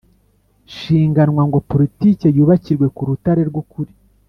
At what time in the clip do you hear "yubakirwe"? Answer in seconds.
2.37-2.87